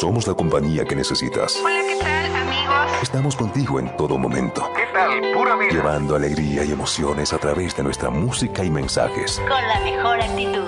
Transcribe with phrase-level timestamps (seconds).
[0.00, 1.60] Somos la compañía que necesitas.
[1.62, 3.02] Hola, ¿qué tal, amigos?
[3.02, 4.66] Estamos contigo en todo momento.
[4.74, 5.20] ¿Qué tal?
[5.34, 5.72] Pura vida.
[5.72, 9.38] Llevando alegría y emociones a través de nuestra música y mensajes.
[9.40, 10.66] Con la mejor actitud.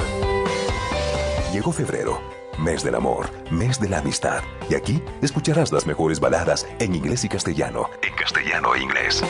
[1.50, 2.20] Llegó febrero,
[2.58, 4.42] mes del amor, mes de la amistad.
[4.68, 7.88] Y aquí escucharás las mejores baladas en inglés y castellano.
[8.02, 9.24] En castellano e inglés.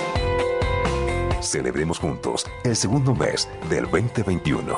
[1.40, 4.76] Celebremos juntos el segundo mes del 2021.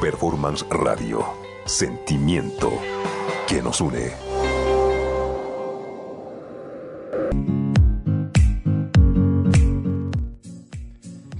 [0.00, 1.26] Performance Radio.
[1.64, 2.70] Sentimiento
[3.48, 4.25] que nos une.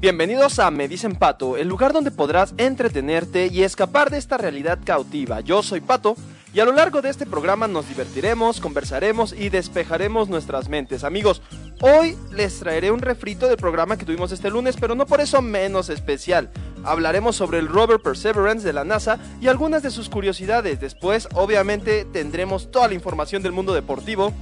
[0.06, 4.78] Bienvenidos a Me Dicen Pato, el lugar donde podrás entretenerte y escapar de esta realidad
[4.84, 5.40] cautiva.
[5.40, 6.14] Yo soy Pato
[6.54, 11.02] y a lo largo de este programa nos divertiremos, conversaremos y despejaremos nuestras mentes.
[11.02, 11.42] Amigos,
[11.80, 15.42] hoy les traeré un refrito del programa que tuvimos este lunes, pero no por eso
[15.42, 16.50] menos especial.
[16.84, 20.78] Hablaremos sobre el rover Perseverance de la NASA y algunas de sus curiosidades.
[20.78, 24.32] Después, obviamente, tendremos toda la información del mundo deportivo,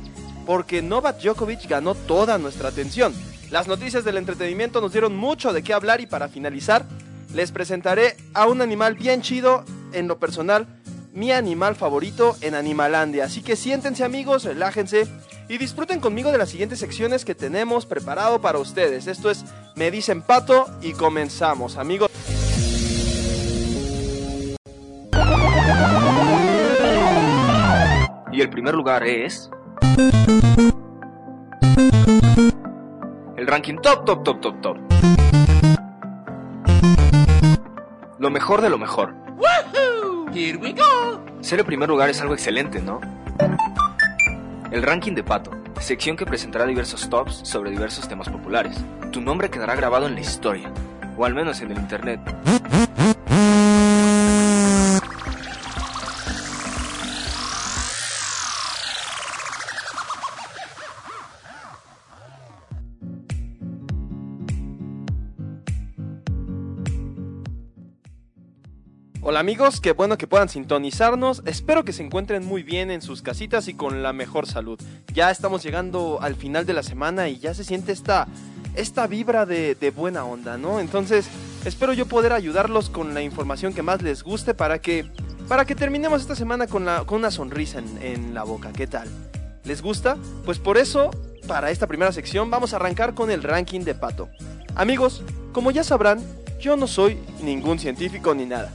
[0.45, 3.15] porque Novak Djokovic ganó toda nuestra atención.
[3.51, 6.85] Las noticias del entretenimiento nos dieron mucho de qué hablar y para finalizar,
[7.35, 10.67] les presentaré a un animal bien chido, en lo personal,
[11.13, 13.25] mi animal favorito en Animalandia.
[13.25, 15.07] Así que siéntense amigos, relájense
[15.49, 19.07] y disfruten conmigo de las siguientes secciones que tenemos preparado para ustedes.
[19.07, 19.45] Esto es
[19.77, 22.11] Me dicen pato y comenzamos amigos.
[28.33, 29.49] Y el primer lugar es...
[33.55, 34.77] Ranking top, top, top, top, top.
[38.19, 39.15] Lo mejor de lo mejor.
[40.35, 41.25] Here we go.
[41.41, 43.01] Ser el primer lugar es algo excelente, ¿no?
[44.73, 48.77] El ranking de Pato, sección que presentará diversos tops sobre diversos temas populares.
[49.13, 50.73] Tu nombre quedará grabado en la historia,
[51.17, 52.19] o al menos en el internet.
[69.35, 71.43] Hola amigos, qué bueno que puedan sintonizarnos.
[71.45, 74.79] Espero que se encuentren muy bien en sus casitas y con la mejor salud.
[75.13, 78.29] Ya estamos llegando al final de la semana y ya se siente esta,
[78.77, 80.79] esta vibra de, de buena onda, ¿no?
[80.79, 81.27] Entonces,
[81.65, 85.05] espero yo poder ayudarlos con la información que más les guste para que,
[85.49, 88.73] para que terminemos esta semana con, la, con una sonrisa en, en la boca.
[88.73, 89.09] ¿Qué tal?
[89.65, 90.17] ¿Les gusta?
[90.45, 91.11] Pues por eso,
[91.49, 94.29] para esta primera sección, vamos a arrancar con el ranking de Pato.
[94.77, 96.25] Amigos, como ya sabrán,
[96.61, 98.73] yo no soy ningún científico ni nada.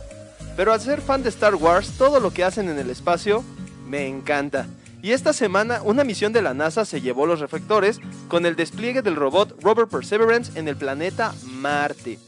[0.59, 3.46] Pero al ser fan de Star Wars, todo lo que hacen en el espacio
[3.88, 4.68] me encanta.
[5.02, 9.02] Y esta semana una misión de la NASA se llevó los reflectores con el despliegue
[9.02, 12.19] del robot Rover Perseverance en el planeta Marte.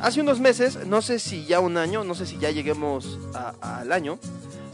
[0.00, 3.16] Hace unos meses, no sé si ya un año, no sé si ya lleguemos
[3.60, 4.18] al año,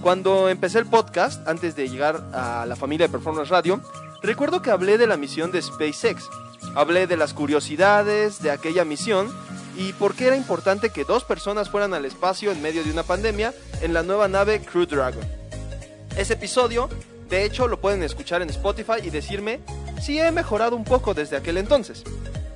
[0.00, 3.82] cuando empecé el podcast, antes de llegar a la familia de Performance Radio,
[4.22, 6.30] recuerdo que hablé de la misión de SpaceX.
[6.74, 9.30] Hablé de las curiosidades de aquella misión
[9.76, 13.02] y por qué era importante que dos personas fueran al espacio en medio de una
[13.02, 15.24] pandemia en la nueva nave Crew Dragon.
[16.16, 16.88] Ese episodio,
[17.28, 19.60] de hecho, lo pueden escuchar en Spotify y decirme
[20.00, 22.04] si he mejorado un poco desde aquel entonces.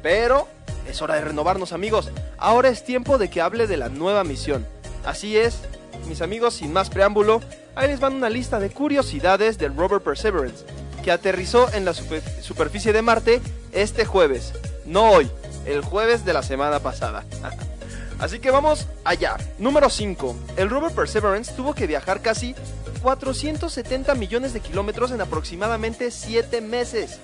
[0.03, 0.47] Pero
[0.89, 2.11] es hora de renovarnos amigos.
[2.39, 4.67] Ahora es tiempo de que hable de la nueva misión.
[5.05, 5.59] Así es,
[6.07, 7.41] mis amigos, sin más preámbulo,
[7.75, 10.65] ahí les van una lista de curiosidades del rover Perseverance,
[11.03, 13.41] que aterrizó en la super- superficie de Marte
[13.73, 14.53] este jueves.
[14.87, 15.31] No hoy,
[15.67, 17.25] el jueves de la semana pasada.
[18.19, 19.37] Así que vamos allá.
[19.59, 20.37] Número 5.
[20.57, 22.55] El rover Perseverance tuvo que viajar casi
[23.03, 27.21] 470 millones de kilómetros en aproximadamente 7 meses.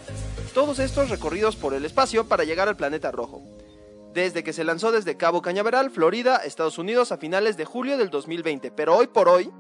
[0.54, 3.42] Todos estos recorridos por el espacio para llegar al planeta rojo.
[4.12, 8.10] Desde que se lanzó desde Cabo Cañaveral, Florida, Estados Unidos, a finales de julio del
[8.10, 8.70] 2020.
[8.70, 9.50] Pero hoy por hoy,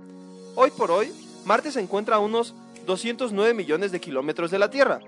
[0.54, 1.12] hoy por hoy,
[1.44, 2.54] Marte se encuentra a unos
[2.86, 5.00] 209 millones de kilómetros de la Tierra.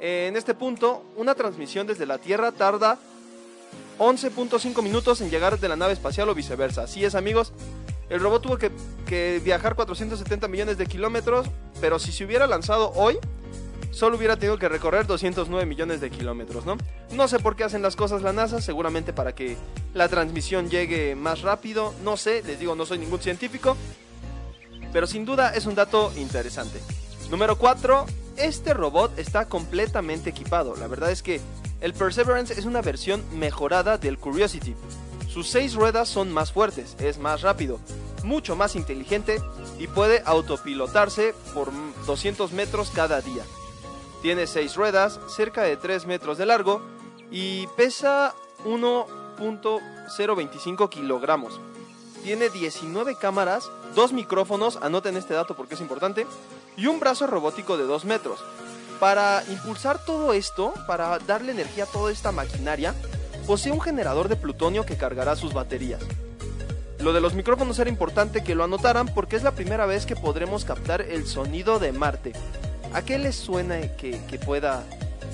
[0.00, 2.98] En este punto, una transmisión desde la Tierra tarda
[3.98, 6.84] 11.5 minutos en llegar de la nave espacial o viceversa.
[6.84, 7.52] Así es, amigos.
[8.08, 11.46] El robot tuvo que, viajar 470 millones de kilómetros,
[11.80, 13.18] pero si se hubiera lanzado hoy,
[13.90, 16.78] solo hubiera tenido que recorrer 209 millones de kilómetros, ¿no?
[17.12, 19.56] No sé por qué hacen las cosas la NASA, seguramente para que
[19.94, 23.76] la transmisión llegue más rápido, no sé, les digo, no soy ningún científico,
[24.92, 26.80] pero sin duda es un dato interesante.
[27.30, 28.06] Número 4.
[28.38, 30.76] Este robot está completamente equipado.
[30.76, 31.40] La verdad es que
[31.80, 34.76] el Perseverance es una versión mejorada del Curiosity.
[35.28, 37.80] Sus seis ruedas son más fuertes, es más rápido,
[38.22, 39.42] mucho más inteligente
[39.78, 41.72] y puede autopilotarse por
[42.06, 43.42] 200 metros cada día.
[44.22, 46.80] Tiene seis ruedas, cerca de 3 metros de largo
[47.32, 51.60] y pesa 1.025 kilogramos.
[52.22, 56.24] Tiene 19 cámaras, dos micrófonos, anoten este dato porque es importante,
[56.78, 58.38] y un brazo robótico de 2 metros.
[59.00, 62.94] Para impulsar todo esto, para darle energía a toda esta maquinaria,
[63.46, 66.00] posee un generador de plutonio que cargará sus baterías.
[67.00, 70.16] Lo de los micrófonos era importante que lo anotaran porque es la primera vez que
[70.16, 72.32] podremos captar el sonido de Marte.
[72.92, 74.82] ¿A qué les suena que, pueda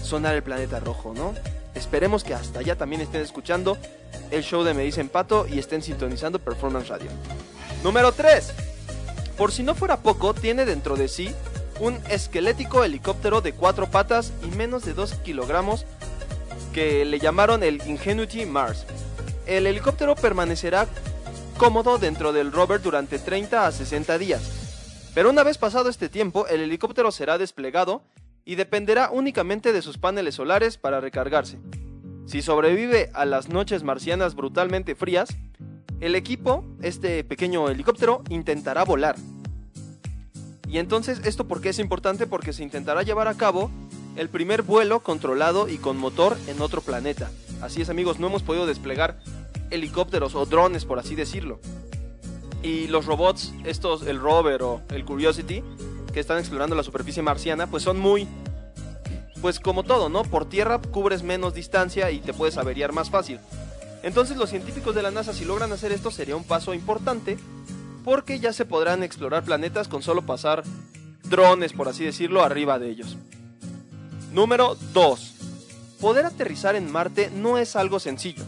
[0.03, 1.35] sonar el planeta rojo, no?
[1.75, 3.79] Esperemos que hasta allá también estén escuchando
[4.31, 7.11] el show de Me Dicen Pato y estén sintonizando Performance Radio.
[7.83, 8.74] Número 3.
[9.37, 11.35] Por si no fuera poco, tiene dentro de sí
[11.81, 15.87] un esquelético helicóptero de cuatro patas y menos de 2 kilogramos
[16.73, 18.87] que le llamaron el Ingenuity Mars.
[19.47, 20.87] El helicóptero permanecerá
[21.57, 24.51] cómodo dentro del rover durante 30 a 60 días.
[25.15, 28.03] Pero una vez pasado este tiempo, el helicóptero será desplegado
[28.45, 31.59] y dependerá únicamente de sus paneles solares para recargarse.
[32.27, 35.37] Si sobrevive a las noches marcianas brutalmente frías,
[36.05, 39.17] el equipo, este pequeño helicóptero, intentará volar.
[40.69, 42.27] Y entonces, ¿esto por qué es importante?
[42.27, 43.71] Porque se intentará llevar a cabo
[44.15, 47.31] el primer vuelo controlado y con motor en otro planeta.
[47.63, 49.19] Así es amigos, no hemos podido desplegar
[49.71, 51.59] helicópteros o drones, por así decirlo.
[52.63, 55.65] Y los robots, estos, el rover o el Curiosity,
[56.13, 58.29] que están explorando la superficie marciana, pues son muy...
[59.41, 60.23] Pues como todo, ¿no?
[60.23, 63.41] Por tierra cubres menos distancia y te puedes averiar más fácil.
[64.05, 67.39] Entonces los científicos de la NASA si logran hacer esto sería un paso importante
[68.05, 70.63] porque ya se podrán explorar planetas con solo pasar
[71.25, 73.17] drones, por así decirlo, arriba de ellos.
[74.31, 75.35] Número 2.
[76.03, 78.45] Poder aterrizar en Marte no es algo sencillo.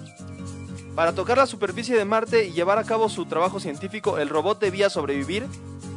[0.95, 4.61] Para tocar la superficie de Marte y llevar a cabo su trabajo científico, el robot
[4.61, 5.47] debía sobrevivir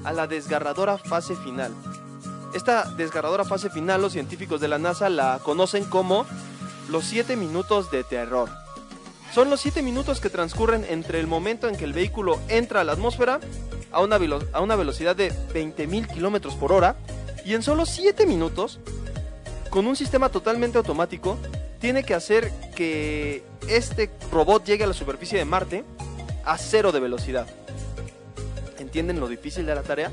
[0.05, 1.73] a la desgarradora fase final.
[2.53, 6.25] Esta desgarradora fase final los científicos de la NASA la conocen como
[6.89, 8.49] los 7 minutos de terror.
[9.33, 12.83] Son los 7 minutos que transcurren entre el momento en que el vehículo entra a
[12.83, 13.39] la atmósfera
[13.91, 14.19] a una,
[14.53, 16.95] a una velocidad de 20.000 km por hora
[17.45, 18.79] y en solo 7 minutos,
[19.69, 21.37] con un sistema totalmente automático,
[21.79, 25.83] tiene que hacer que este robot llegue a la superficie de Marte
[26.43, 27.47] a cero de velocidad.
[28.79, 30.11] ¿Entienden lo difícil de la tarea?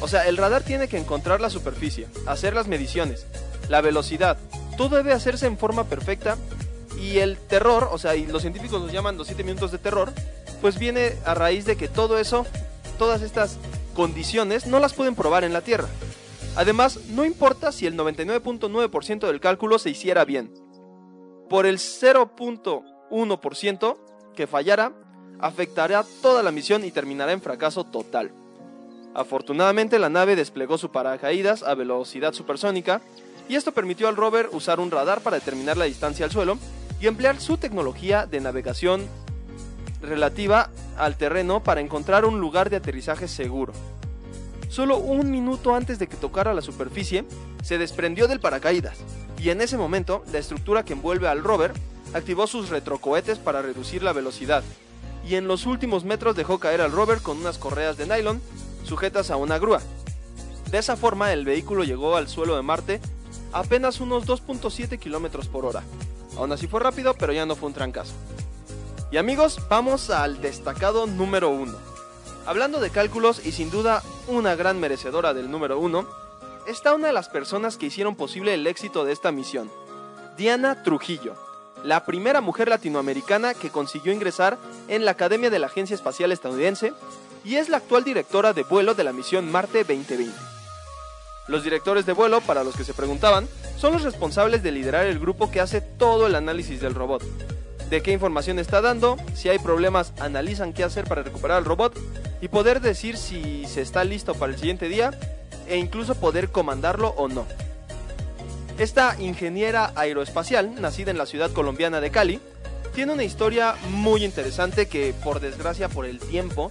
[0.00, 3.26] O sea, el radar tiene que encontrar la superficie, hacer las mediciones,
[3.68, 4.38] la velocidad.
[4.76, 6.36] Todo debe hacerse en forma perfecta
[7.00, 10.12] y el terror, o sea, y los científicos los llaman los 7 minutos de terror,
[10.60, 12.46] pues viene a raíz de que todo eso,
[12.98, 13.58] todas estas
[13.94, 15.88] condiciones no las pueden probar en la Tierra.
[16.56, 20.52] Además, no importa si el 99.9% del cálculo se hiciera bien.
[21.48, 23.96] Por el 0.1%
[24.34, 24.92] que fallara,
[25.40, 28.32] afectará toda la misión y terminará en fracaso total.
[29.14, 33.02] Afortunadamente la nave desplegó su paracaídas a velocidad supersónica
[33.48, 36.58] y esto permitió al rover usar un radar para determinar la distancia al suelo
[37.02, 39.08] y emplear su tecnología de navegación
[40.00, 43.72] relativa al terreno para encontrar un lugar de aterrizaje seguro.
[44.68, 47.24] Solo un minuto antes de que tocara la superficie,
[47.64, 48.98] se desprendió del paracaídas
[49.36, 51.72] y en ese momento la estructura que envuelve al rover
[52.14, 54.62] activó sus retrocohetes para reducir la velocidad
[55.26, 58.40] y en los últimos metros dejó caer al rover con unas correas de nylon
[58.84, 59.80] sujetas a una grúa.
[60.70, 63.00] De esa forma el vehículo llegó al suelo de Marte
[63.52, 65.82] apenas unos 2.7 km por hora.
[66.36, 68.12] Aún así fue rápido, pero ya no fue un trancazo.
[69.10, 71.72] Y amigos, vamos al destacado número 1.
[72.46, 76.06] Hablando de cálculos y sin duda una gran merecedora del número 1,
[76.66, 79.70] está una de las personas que hicieron posible el éxito de esta misión,
[80.36, 81.34] Diana Trujillo
[81.84, 84.58] la primera mujer latinoamericana que consiguió ingresar
[84.88, 86.92] en la Academia de la Agencia Espacial Estadounidense
[87.44, 90.51] y es la actual directora de vuelo de la misión Marte 2020.
[91.48, 95.18] Los directores de vuelo, para los que se preguntaban, son los responsables de liderar el
[95.18, 97.22] grupo que hace todo el análisis del robot.
[97.90, 101.98] De qué información está dando, si hay problemas analizan qué hacer para recuperar al robot
[102.40, 105.10] y poder decir si se está listo para el siguiente día
[105.68, 107.44] e incluso poder comandarlo o no.
[108.78, 112.40] Esta ingeniera aeroespacial, nacida en la ciudad colombiana de Cali,
[112.94, 116.70] tiene una historia muy interesante que por desgracia por el tiempo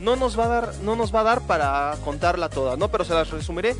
[0.00, 2.88] no nos va a dar, no nos va a dar para contarla toda, ¿no?
[2.88, 3.76] Pero se las resumiré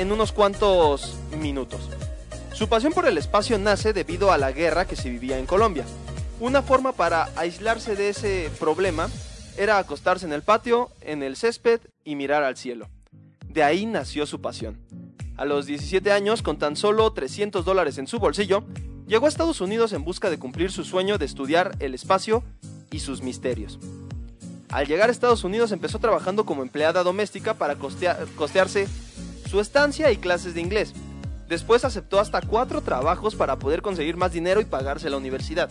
[0.00, 1.80] en unos cuantos minutos.
[2.54, 5.84] Su pasión por el espacio nace debido a la guerra que se vivía en Colombia.
[6.40, 9.10] Una forma para aislarse de ese problema
[9.58, 12.88] era acostarse en el patio, en el césped y mirar al cielo.
[13.46, 14.78] De ahí nació su pasión.
[15.36, 18.64] A los 17 años, con tan solo 300 dólares en su bolsillo,
[19.06, 22.42] llegó a Estados Unidos en busca de cumplir su sueño de estudiar el espacio
[22.90, 23.78] y sus misterios.
[24.70, 28.88] Al llegar a Estados Unidos empezó trabajando como empleada doméstica para costearse
[29.50, 30.94] su estancia y clases de inglés.
[31.48, 35.68] Después aceptó hasta cuatro trabajos para poder conseguir más dinero y pagarse la universidad.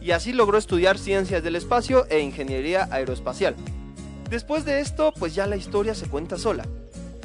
[0.00, 3.56] Y así logró estudiar ciencias del espacio e ingeniería aeroespacial.
[4.30, 6.64] Después de esto, pues ya la historia se cuenta sola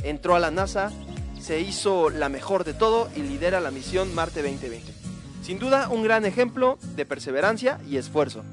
[0.03, 0.91] entró a la NASA,
[1.39, 4.93] se hizo la mejor de todo y lidera la misión Marte 2020.
[5.41, 8.43] Sin duda, un gran ejemplo de perseverancia y esfuerzo.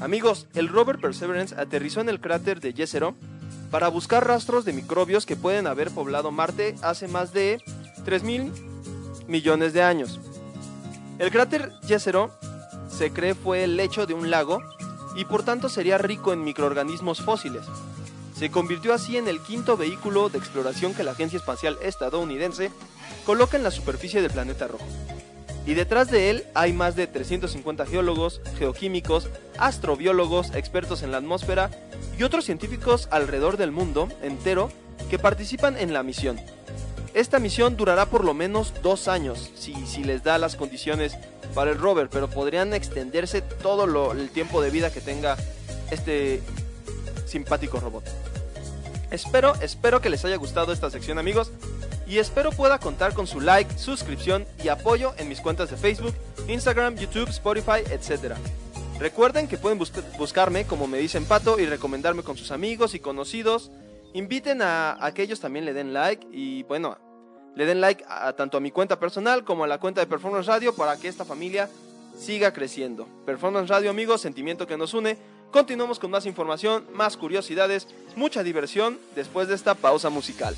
[0.00, 3.14] Amigos, el rover Perseverance aterrizó en el cráter de Jezero
[3.72, 7.58] para buscar rastros de microbios que pueden haber poblado Marte hace más de
[8.04, 8.52] 3.000
[9.26, 10.20] millones de años.
[11.18, 12.30] El cráter Jezero
[12.90, 14.60] se cree fue el lecho de un lago
[15.16, 17.64] y por tanto sería rico en microorganismos fósiles.
[18.38, 22.70] Se convirtió así en el quinto vehículo de exploración que la Agencia Espacial Estadounidense
[23.24, 24.84] coloca en la superficie del planeta rojo.
[25.66, 29.28] Y detrás de él hay más de 350 geólogos, geoquímicos,
[29.58, 31.70] astrobiólogos, expertos en la atmósfera
[32.18, 34.70] y otros científicos alrededor del mundo entero
[35.08, 36.40] que participan en la misión.
[37.14, 41.16] Esta misión durará por lo menos dos años, si, si les da las condiciones
[41.54, 45.36] para el rover, pero podrían extenderse todo el tiempo de vida que tenga
[45.90, 46.42] este
[47.26, 48.04] simpático robot.
[49.10, 51.52] Espero, espero que les haya gustado esta sección amigos
[52.12, 56.14] y espero pueda contar con su like, suscripción y apoyo en mis cuentas de Facebook,
[56.46, 58.34] Instagram, YouTube, Spotify, etc.
[58.98, 63.00] Recuerden que pueden bus- buscarme como me dicen Pato y recomendarme con sus amigos y
[63.00, 63.70] conocidos.
[64.12, 66.98] Inviten a, a que ellos también le den like y bueno,
[67.54, 70.46] le den like a, tanto a mi cuenta personal como a la cuenta de Performance
[70.46, 71.70] Radio para que esta familia
[72.18, 73.08] siga creciendo.
[73.24, 75.16] Performance Radio amigos, sentimiento que nos une.
[75.50, 80.54] Continuamos con más información, más curiosidades, mucha diversión después de esta pausa musical.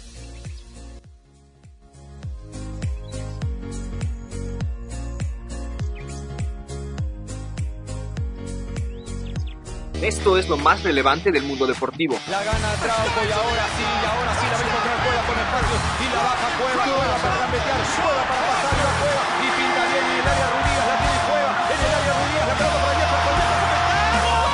[10.04, 12.18] Esto es lo más relevante del mundo deportivo.
[12.28, 15.32] La gana Trauco y ahora sí, y ahora sí la va a encontrar Cueva con
[15.40, 19.80] espacio y la baja Cueva, Cueva para gambetear, Cueva para pasar la Cueva y pinta
[19.88, 23.00] bien en el área Rudigas, la tiene Cueva, en el área Rudigas, la pelota para
[23.00, 24.44] Jefferson, Jefferson,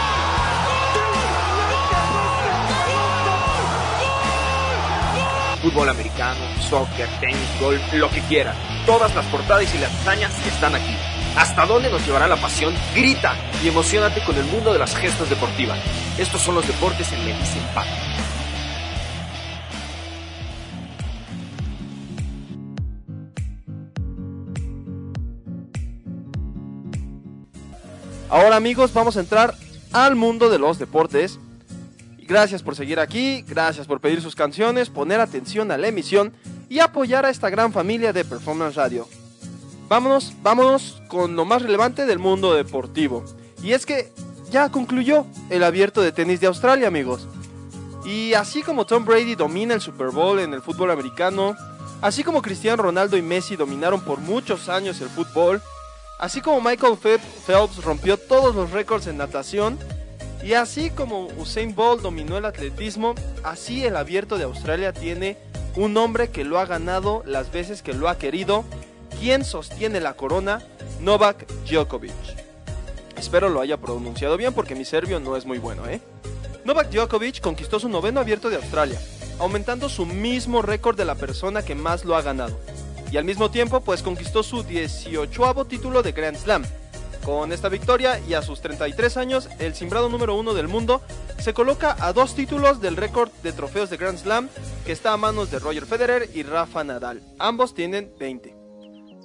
[5.62, 8.54] Fútbol americano, soccer, tenis, golf, lo que quieran.
[8.87, 10.95] Todas las portadas y las hazañas están aquí.
[11.37, 12.75] ¿Hasta dónde nos llevará la pasión?
[12.94, 15.78] Grita y emocionate con el mundo de las gestas deportivas.
[16.18, 17.88] Estos son los deportes en Medicine Impact.
[28.28, 29.54] Ahora amigos, vamos a entrar
[29.92, 31.40] al mundo de los deportes.
[32.18, 36.32] Gracias por seguir aquí, gracias por pedir sus canciones, poner atención a la emisión
[36.68, 39.08] y apoyar a esta gran familia de Performance Radio.
[39.90, 43.25] Vámonos, vámonos con lo más relevante del mundo deportivo.
[43.61, 44.12] Y es que
[44.49, 47.26] ya concluyó el abierto de tenis de Australia, amigos.
[48.04, 51.56] Y así como Tom Brady domina el Super Bowl en el fútbol americano,
[52.02, 55.61] así como Cristiano Ronaldo y Messi dominaron por muchos años el fútbol,
[56.20, 59.76] así como Michael Phelps rompió todos los récords en natación,
[60.40, 65.37] y así como Usain Bolt dominó el atletismo, así el abierto de Australia tiene
[65.75, 68.64] un hombre que lo ha ganado las veces que lo ha querido,
[69.21, 70.62] quien sostiene la corona,
[71.00, 72.11] Novak Djokovic.
[73.19, 76.00] Espero lo haya pronunciado bien porque mi serbio no es muy bueno, ¿eh?
[76.65, 78.99] Novak Djokovic conquistó su noveno abierto de Australia,
[79.39, 82.59] aumentando su mismo récord de la persona que más lo ha ganado.
[83.12, 86.65] Y al mismo tiempo, pues conquistó su 18 título de Grand Slam.
[87.23, 91.03] Con esta victoria y a sus 33 años, el simbrado número uno del mundo
[91.39, 94.49] se coloca a dos títulos del récord de trofeos de Grand Slam
[94.87, 97.21] que está a manos de Roger Federer y Rafa Nadal.
[97.39, 98.60] Ambos tienen 20.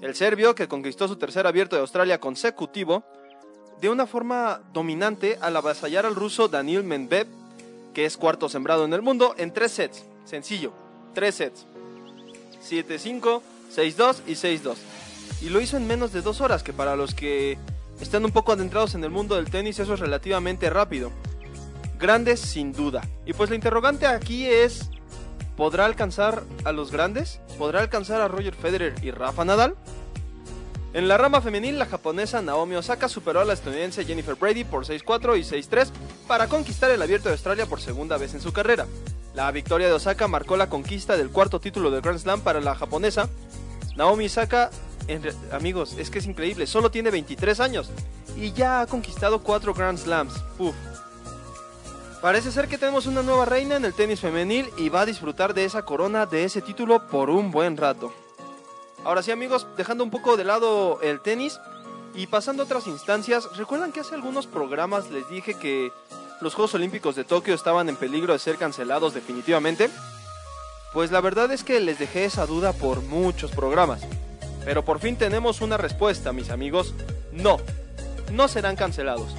[0.05, 3.03] El serbio, que conquistó su tercer abierto de Australia consecutivo,
[3.81, 7.25] de una forma dominante al avasallar al ruso Daniil Medvedev,
[7.91, 10.05] que es cuarto sembrado en el mundo, en tres sets.
[10.24, 10.74] Sencillo,
[11.15, 11.65] tres sets.
[12.69, 13.41] 7-5,
[13.75, 14.75] 6-2 y 6-2.
[15.41, 17.57] Y lo hizo en menos de dos horas, que para los que
[18.00, 21.12] están un poco adentrados en el mundo del tenis eso es relativamente rápido.
[21.97, 23.01] Grandes sin duda.
[23.25, 24.88] Y pues la interrogante aquí es,
[25.55, 27.39] ¿podrá alcanzar a los grandes?
[27.57, 29.75] ¿Podrá alcanzar a Roger Federer y Rafa Nadal?
[30.93, 34.85] En la rama femenil, la japonesa Naomi Osaka superó a la estadounidense Jennifer Brady por
[34.85, 35.89] 6-4 y 6-3
[36.25, 38.85] para conquistar el Abierto de Australia por segunda vez en su carrera.
[39.33, 42.75] La victoria de Osaka marcó la conquista del cuarto título del Grand Slam para la
[42.75, 43.27] japonesa.
[43.97, 44.69] Naomi Osaka,
[45.51, 47.91] amigos, es que es increíble, solo tiene 23 años
[48.38, 50.33] y ya ha conquistado 4 Grand Slams.
[50.59, 50.75] Uf.
[52.25, 55.53] Parece ser que tenemos una nueva reina en el tenis femenil y va a disfrutar
[55.53, 58.12] de esa corona, de ese título por un buen rato.
[59.03, 61.60] Ahora sí amigos, dejando un poco de lado el tenis
[62.15, 65.91] y pasando a otras instancias, ¿recuerdan que hace algunos programas les dije que
[66.41, 69.91] los Juegos Olímpicos de Tokio estaban en peligro de ser cancelados definitivamente?
[70.94, 74.01] Pues la verdad es que les dejé esa duda por muchos programas.
[74.63, 76.96] Pero por fin tenemos una respuesta, mis amigos.
[77.32, 77.60] No,
[78.32, 79.36] no serán cancelados.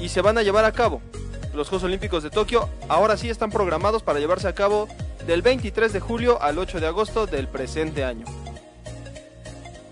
[0.00, 1.02] Y se van a llevar a cabo.
[1.54, 4.88] Los Juegos Olímpicos de Tokio ahora sí están programados para llevarse a cabo
[5.24, 8.26] del 23 de julio al 8 de agosto del presente año.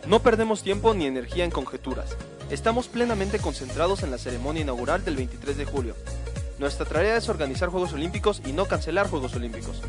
[0.06, 2.16] No perdemos tiempo ni energía en conjeturas.
[2.50, 5.94] Estamos plenamente concentrados en la ceremonia inaugural del 23 de julio.
[6.58, 9.82] Nuestra tarea es organizar Juegos Olímpicos y no cancelar Juegos Olímpicos.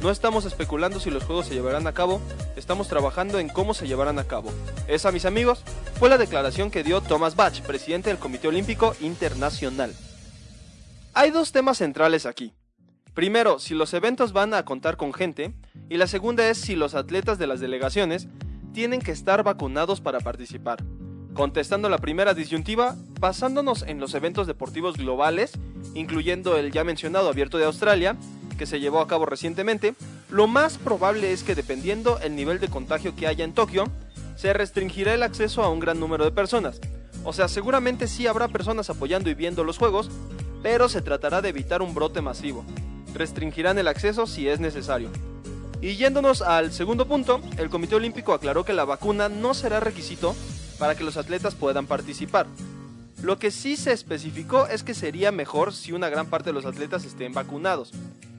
[0.00, 2.22] No estamos especulando si los Juegos se llevarán a cabo,
[2.56, 4.50] estamos trabajando en cómo se llevarán a cabo.
[4.88, 5.62] Esa, mis amigos,
[5.98, 9.94] fue la declaración que dio Thomas Bach, presidente del Comité Olímpico Internacional.
[11.14, 12.54] Hay dos temas centrales aquí.
[13.12, 15.52] Primero, si los eventos van a contar con gente,
[15.90, 18.28] y la segunda es si los atletas de las delegaciones
[18.72, 20.82] tienen que estar vacunados para participar.
[21.34, 25.52] Contestando la primera disyuntiva, basándonos en los eventos deportivos globales,
[25.92, 28.16] incluyendo el ya mencionado Abierto de Australia,
[28.56, 29.94] que se llevó a cabo recientemente,
[30.30, 33.84] lo más probable es que dependiendo el nivel de contagio que haya en Tokio,
[34.36, 36.80] se restringirá el acceso a un gran número de personas.
[37.24, 40.10] O sea, seguramente sí habrá personas apoyando y viendo los juegos,
[40.62, 42.64] pero se tratará de evitar un brote masivo.
[43.14, 45.10] Restringirán el acceso si es necesario.
[45.80, 50.36] Y yéndonos al segundo punto, el Comité Olímpico aclaró que la vacuna no será requisito
[50.78, 52.46] para que los atletas puedan participar.
[53.20, 56.66] Lo que sí se especificó es que sería mejor si una gran parte de los
[56.66, 57.92] atletas estén vacunados.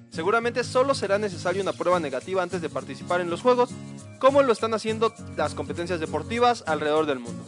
[0.09, 3.71] Seguramente solo será necesaria una prueba negativa antes de participar en los Juegos,
[4.19, 7.43] como lo están haciendo las competencias deportivas alrededor del mundo.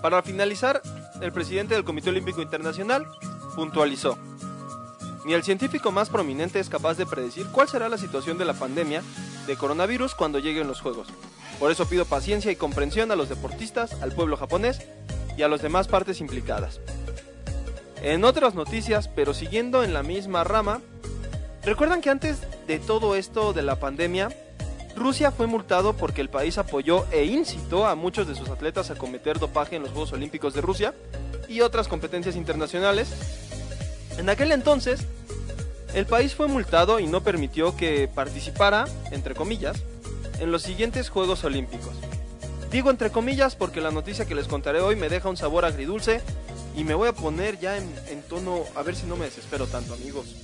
[0.00, 0.80] Para finalizar,
[1.20, 3.06] el presidente del Comité Olímpico Internacional
[3.54, 4.18] puntualizó.
[5.24, 8.52] Ni el científico más prominente es capaz de predecir cuál será la situación de la
[8.54, 9.02] pandemia
[9.46, 11.08] de coronavirus cuando lleguen los Juegos.
[11.58, 14.82] Por eso pido paciencia y comprensión a los deportistas, al pueblo japonés
[15.36, 16.80] y a las demás partes implicadas.
[18.02, 20.82] En otras noticias, pero siguiendo en la misma rama,
[21.62, 24.28] ¿recuerdan que antes de todo esto de la pandemia,
[24.96, 28.94] Rusia fue multado porque el país apoyó e incitó a muchos de sus atletas a
[28.94, 30.94] cometer dopaje en los Juegos Olímpicos de Rusia
[31.48, 33.12] y otras competencias internacionales?
[34.18, 35.06] En aquel entonces,
[35.94, 39.82] el país fue multado y no permitió que participara, entre comillas,
[40.38, 41.94] en los siguientes Juegos Olímpicos.
[42.70, 46.20] Digo entre comillas porque la noticia que les contaré hoy me deja un sabor agridulce
[46.76, 49.66] y me voy a poner ya en, en tono, a ver si no me desespero
[49.66, 50.34] tanto amigos.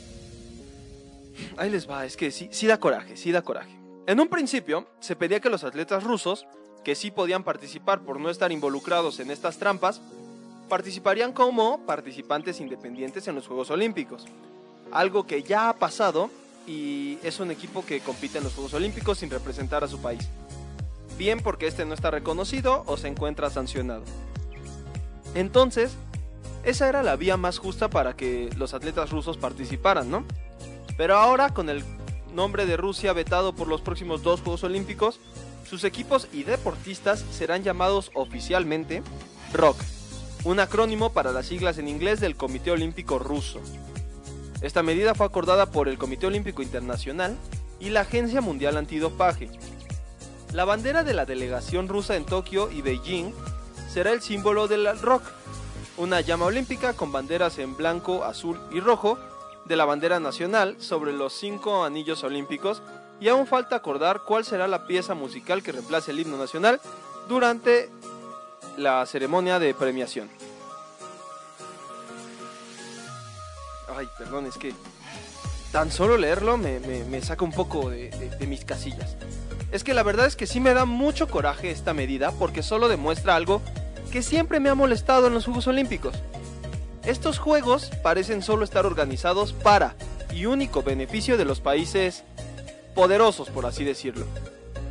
[1.57, 3.80] Ahí les va, es que sí, sí da coraje, sí da coraje.
[4.11, 6.45] En un principio se pedía que los atletas rusos,
[6.83, 10.01] que sí podían participar por no estar involucrados en estas trampas,
[10.69, 14.25] participarían como participantes independientes en los Juegos Olímpicos.
[14.91, 16.29] Algo que ya ha pasado
[16.67, 20.29] y es un equipo que compite en los Juegos Olímpicos sin representar a su país.
[21.17, 24.03] Bien porque este no está reconocido o se encuentra sancionado.
[25.37, 25.93] Entonces,
[26.65, 30.25] esa era la vía más justa para que los atletas rusos participaran, ¿no?
[30.97, 31.85] Pero ahora, con el
[32.35, 35.21] nombre de Rusia vetado por los próximos dos Juegos Olímpicos,
[35.69, 39.03] sus equipos y deportistas serán llamados oficialmente
[39.53, 39.77] ROK,
[40.45, 43.61] un acrónimo para las siglas en inglés del Comité Olímpico Ruso.
[44.63, 47.37] Esta medida fue acordada por el Comité Olímpico Internacional
[47.79, 49.49] y la Agencia Mundial Antidopaje.
[50.53, 53.33] La bandera de la delegación rusa en Tokio y Beijing
[53.89, 55.23] será el símbolo del rock,
[55.97, 59.19] una llama olímpica con banderas en blanco, azul y rojo
[59.65, 62.83] de la bandera nacional sobre los cinco anillos olímpicos
[63.21, 66.81] y aún falta acordar cuál será la pieza musical que reemplace el himno nacional
[67.29, 67.91] durante
[68.77, 70.31] la ceremonia de premiación.
[73.97, 74.73] Ay, perdón, es que
[75.73, 79.17] tan solo leerlo me, me- me saca un poco de, de- de mis casillas.
[79.73, 82.89] Es que la verdad es que sí me da mucho coraje esta medida porque solo
[82.89, 83.61] demuestra algo
[84.11, 86.15] que siempre me ha molestado en los Juegos Olímpicos.
[87.05, 89.95] Estos Juegos parecen solo estar organizados para
[90.33, 92.25] y único beneficio de los países
[92.95, 94.27] poderosos, por así decirlo.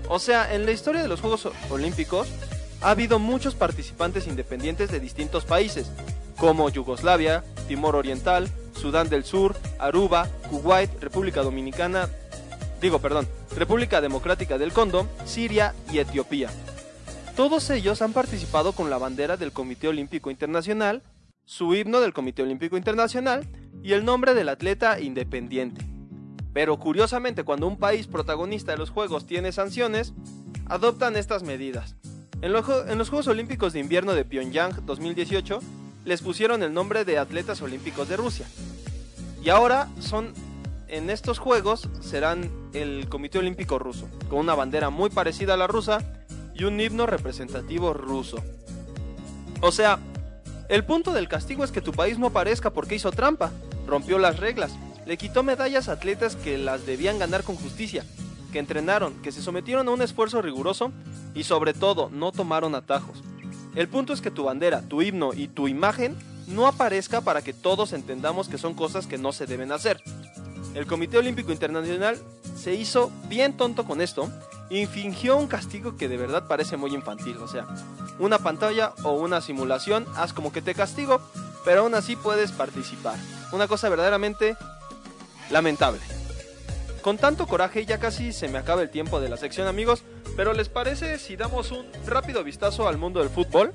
[0.07, 2.27] O sea, en la historia de los Juegos Olímpicos
[2.81, 5.91] ha habido muchos participantes independientes de distintos países,
[6.37, 12.09] como Yugoslavia, Timor Oriental, Sudán del Sur, Aruba, Kuwait, República Dominicana,
[12.81, 16.49] digo, perdón, República Democrática del Congo, Siria y Etiopía.
[17.35, 21.03] Todos ellos han participado con la bandera del Comité Olímpico Internacional,
[21.49, 23.47] su himno del Comité Olímpico Internacional
[23.81, 25.83] y el nombre del atleta independiente.
[26.53, 30.13] Pero curiosamente, cuando un país protagonista de los Juegos tiene sanciones,
[30.67, 31.95] adoptan estas medidas.
[32.43, 35.59] En, los Juegos Olímpicos de Invierno de Pyongyang 2018,
[36.05, 38.45] les pusieron el nombre de Atletas Olímpicos de Rusia.
[39.43, 40.35] Y ahora son,
[40.87, 45.65] en estos Juegos, serán el Comité Olímpico Ruso, con una bandera muy parecida a la
[45.65, 45.97] rusa
[46.53, 48.37] y un himno representativo ruso.
[49.61, 49.97] O sea,
[50.69, 53.51] el punto del castigo es que tu país no aparezca porque hizo trampa,
[53.87, 54.71] rompió las reglas,
[55.07, 58.05] le quitó medallas a atletas que las debían ganar con justicia,
[58.53, 60.91] que entrenaron, que se sometieron a un esfuerzo riguroso
[61.33, 63.23] y sobre todo no tomaron atajos.
[63.75, 66.15] El punto es que tu bandera, tu himno y tu imagen
[66.47, 70.03] no aparezca para que todos entendamos que son cosas que no se deben hacer.
[70.75, 72.17] El Comité Olímpico Internacional
[72.55, 74.29] se hizo bien tonto con esto
[74.69, 77.37] y fingió un castigo que de verdad parece muy infantil.
[77.37, 77.67] O sea,
[78.19, 81.21] una pantalla o una simulación, haz como que te castigo,
[81.65, 83.17] pero aún así puedes participar.
[83.51, 84.55] Una cosa verdaderamente
[85.49, 86.01] lamentable.
[87.01, 90.03] Con tanto coraje ya casi se me acaba el tiempo de la sección amigos,
[90.35, 93.73] pero ¿les parece si damos un rápido vistazo al mundo del fútbol?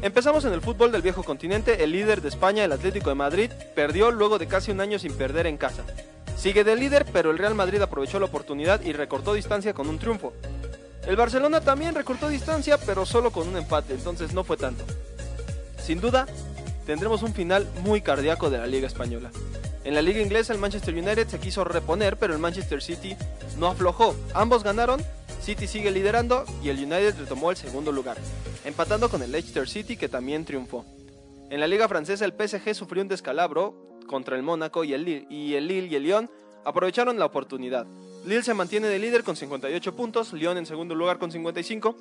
[0.00, 3.50] Empezamos en el fútbol del viejo continente, el líder de España, el Atlético de Madrid,
[3.76, 5.84] perdió luego de casi un año sin perder en casa.
[6.36, 9.98] Sigue de líder, pero el Real Madrid aprovechó la oportunidad y recortó distancia con un
[9.98, 10.32] triunfo.
[11.06, 14.84] El Barcelona también recortó distancia, pero solo con un empate, entonces no fue tanto.
[15.82, 16.26] Sin duda,
[16.86, 19.30] tendremos un final muy cardíaco de la Liga Española.
[19.84, 23.16] En la Liga Inglesa el Manchester United se quiso reponer, pero el Manchester City
[23.58, 24.14] no aflojó.
[24.32, 25.02] Ambos ganaron,
[25.40, 28.16] City sigue liderando y el United retomó el segundo lugar,
[28.64, 30.84] empatando con el Leicester City que también triunfó.
[31.50, 35.26] En la Liga Francesa el PSG sufrió un descalabro contra el Mónaco y el, Lille,
[35.30, 36.30] y el Lille y el Lyon
[36.64, 37.86] aprovecharon la oportunidad.
[38.24, 41.96] Lille se mantiene de líder con 58 puntos, Lyon en segundo lugar con 55,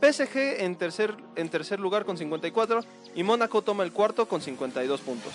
[0.00, 2.80] PSG en tercer, en tercer lugar con 54
[3.14, 5.32] y Mónaco toma el cuarto con 52 puntos.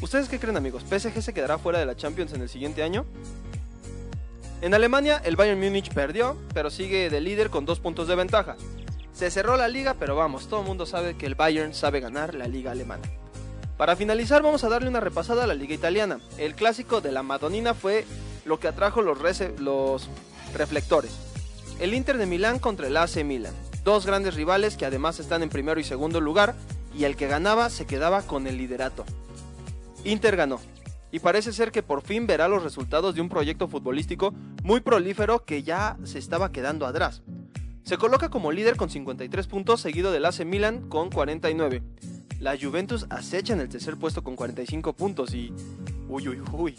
[0.00, 0.82] ¿Ustedes qué creen amigos?
[0.84, 3.04] ¿PSG se quedará fuera de la Champions en el siguiente año?
[4.60, 8.56] En Alemania el Bayern Múnich perdió, pero sigue de líder con dos puntos de ventaja.
[9.12, 12.34] Se cerró la liga, pero vamos, todo el mundo sabe que el Bayern sabe ganar
[12.34, 13.02] la liga alemana.
[13.76, 16.20] Para finalizar vamos a darle una repasada a la liga italiana.
[16.38, 18.04] El clásico de la Madonina fue
[18.44, 19.18] lo que atrajo los,
[20.54, 21.18] reflectores.
[21.80, 23.54] El Inter de Milán contra el AC Milan.
[23.82, 26.54] Dos grandes rivales que además están en primero y segundo lugar
[26.96, 29.04] y el que ganaba se quedaba con el liderato.
[30.04, 30.60] Inter ganó
[31.10, 34.32] y parece ser que por fin verá los resultados de un proyecto futbolístico
[34.62, 37.22] muy prolífero que ya se estaba quedando atrás.
[37.82, 41.82] Se coloca como líder con 53 puntos seguido del AC Milan con 49
[42.44, 45.50] la Juventus acecha en el tercer puesto con 45 puntos y...
[46.10, 46.76] Uy, uy, uy.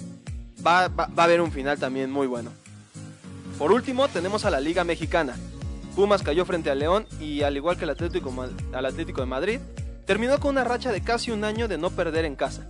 [0.65, 2.51] Va, a haber un final también muy bueno.
[3.58, 5.36] Por último, tenemos a la Liga Mexicana.
[5.95, 8.32] Pumas cayó frente a León y al igual que el Atlético,
[8.73, 9.60] al Atlético de Madrid,
[10.06, 12.69] terminó con una racha de casi un año de no perder en casa.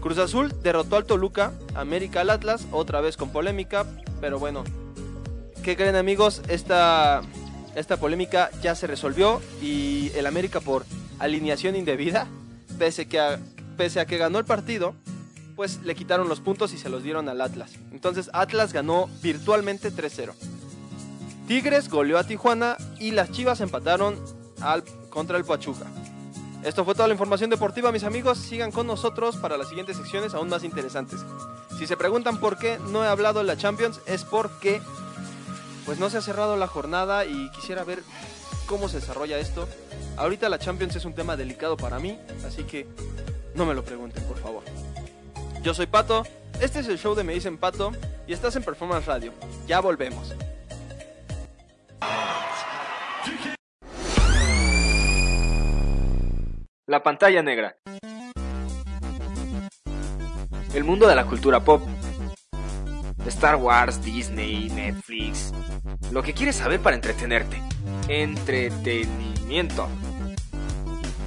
[0.00, 3.84] Cruz Azul derrotó al Toluca, América al Atlas, otra vez con polémica,
[4.20, 4.62] pero bueno,
[5.64, 6.40] ¿qué creen amigos?
[6.46, 7.22] Esta,
[7.74, 10.84] esta polémica ya se resolvió y el América por
[11.22, 12.26] alineación indebida,
[12.78, 13.38] pese, que a,
[13.76, 14.94] pese a que ganó el partido,
[15.56, 17.72] pues le quitaron los puntos y se los dieron al Atlas.
[17.92, 20.32] Entonces Atlas ganó virtualmente 3-0.
[21.46, 24.18] Tigres goleó a Tijuana y las Chivas empataron
[24.60, 25.86] al, contra el Pachuca.
[26.64, 28.38] Esto fue toda la información deportiva, mis amigos.
[28.38, 31.20] Sigan con nosotros para las siguientes secciones aún más interesantes.
[31.78, 34.80] Si se preguntan por qué no he hablado en la Champions, es porque
[35.84, 38.04] pues no se ha cerrado la jornada y quisiera ver
[38.66, 39.68] cómo se desarrolla esto.
[40.16, 42.86] Ahorita la Champions es un tema delicado para mí, así que
[43.54, 44.62] no me lo pregunten, por favor.
[45.62, 46.24] Yo soy Pato,
[46.60, 47.92] este es el show de Me Dicen Pato
[48.26, 49.32] y estás en Performance Radio.
[49.66, 50.34] Ya volvemos.
[56.86, 57.76] La pantalla negra.
[60.74, 61.82] El mundo de la cultura pop.
[63.30, 65.52] Star Wars, Disney, Netflix.
[66.10, 67.62] Lo que quieres saber para entretenerte.
[68.08, 69.88] Entretenimiento.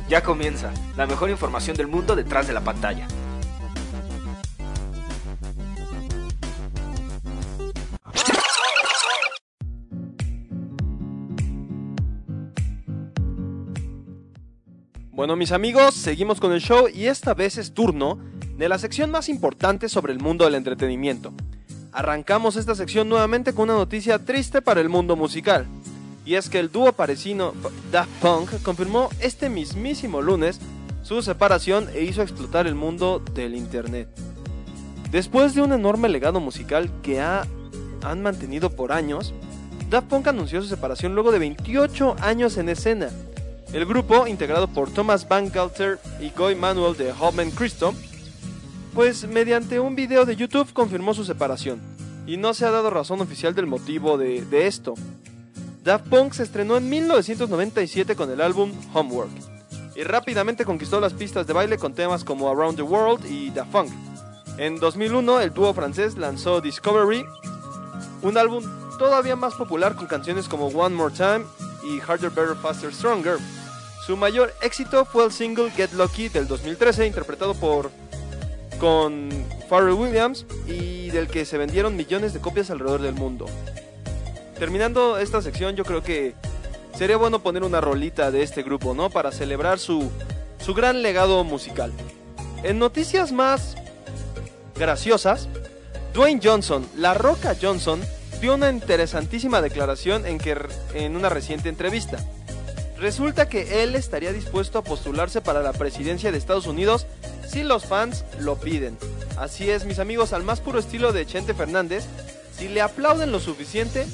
[0.08, 3.08] Ya comienza la mejor información del mundo detrás de la pantalla.
[15.12, 18.19] Bueno mis amigos, seguimos con el show y esta vez es turno
[18.58, 21.34] de la sección más importante sobre el mundo del entretenimiento.
[21.95, 25.65] Arrancamos esta sección nuevamente con una noticia triste para el mundo musical.
[26.25, 27.53] Y es que el dúo parisino
[27.89, 30.60] Daft Punk confirmó este mismísimo lunes
[31.03, 34.10] su separación e hizo explotar el mundo del Internet.
[35.10, 37.47] Después de un enorme legado musical que ha,
[38.03, 39.34] han mantenido por años,
[39.89, 43.10] Daft Punk anunció su separación luego de 28 años en escena.
[43.71, 47.93] El grupo, integrado por Thomas Bangalter y Guy Manuel de Hoffman Christo,
[48.95, 51.81] pues mediante un video de YouTube confirmó su separación,
[52.25, 54.93] y no se ha dado razón oficial del motivo de, esto.
[55.84, 59.31] Daft Punk se estrenó en 1997 con el álbum Homework
[59.97, 63.71] y rápidamente conquistó las pistas de baile con temas como Around the World y Daft
[63.71, 63.91] Punk.
[64.58, 67.25] En 2001 el dúo francés lanzó Discovery,
[68.21, 68.63] un álbum
[68.97, 71.43] todavía más popular con canciones como One More Time
[71.84, 73.39] y Harder, Better, Faster, Stronger.
[74.08, 77.91] Su mayor éxito fue el single Get Lucky del 2013 interpretado por
[78.79, 79.29] con
[79.69, 83.47] Pharrell Williams y del que se vendieron millones de copias alrededor del mundo
[84.57, 86.33] terminando esta sección, yo creo que
[86.97, 89.09] sería bueno poner una rolita de este grupo, ¿no?
[89.09, 90.09] Para celebrar su,
[90.63, 91.91] su gran legado musical.
[92.63, 93.75] En noticias más
[94.75, 95.47] graciosas,
[96.13, 98.01] Dwayne Johnson, La Roca Johnson,
[98.41, 100.57] dio una interesantísima declaración en, que,
[100.93, 102.17] en una reciente entrevista.
[102.97, 107.07] Resulta que él estaría dispuesto a postularse para la presidencia de Estados Unidos
[107.55, 108.97] si los fans lo piden.
[109.37, 112.03] Así es, mis amigos, al más puro estilo de Chente Fernández,
[112.51, 114.05] si le aplauden lo suficiente,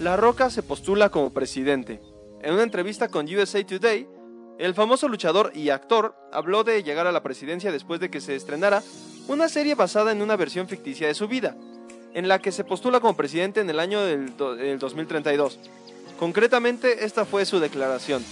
[0.00, 2.00] La Roca se postula como presidente.
[2.42, 4.08] En una entrevista con USA Today,
[4.58, 8.34] el famoso luchador y actor habló de llegar a la presidencia después de que se
[8.34, 8.82] estrenara
[9.28, 11.56] una serie basada en una versión ficticia de su vida,
[12.12, 15.60] en la que se postula como presidente en el año del, do- del 2032.
[16.18, 18.24] Concretamente, esta fue su declaración.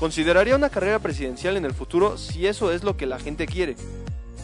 [0.00, 3.76] Consideraría una carrera presidencial en el futuro si eso es lo que la gente quiere.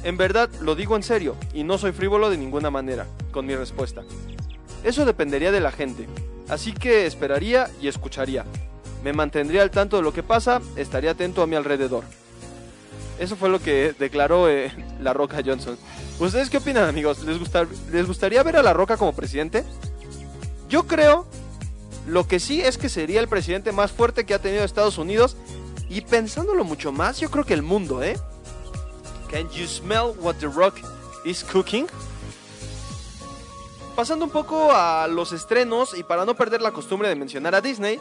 [0.05, 3.55] En verdad, lo digo en serio, y no soy frívolo de ninguna manera, con mi
[3.55, 4.05] respuesta.
[4.85, 6.07] Eso dependería de la gente,
[6.51, 8.45] así que esperaría y escucharía.
[9.03, 12.05] Me mantendría al tanto de lo que pasa, estaría atento a mi alrededor.
[13.19, 15.79] Eso fue lo que declaró eh, La Roca Johnson.
[16.19, 17.25] ¿Ustedes qué opinan, amigos?
[17.25, 17.39] ¿Les,
[17.91, 19.65] ¿Les gustaría ver a La Roca como presidente?
[20.69, 21.27] Yo creo,
[22.07, 25.37] lo que sí es que sería el presidente más fuerte que ha tenido Estados Unidos.
[25.89, 28.19] Y pensándolo mucho más, yo creo que el mundo, ¿eh?
[29.31, 30.77] Can you smell what the rock
[31.25, 31.87] is cooking?
[33.95, 37.61] Pasando un poco a los estrenos y para no perder la costumbre de mencionar a
[37.61, 38.01] Disney,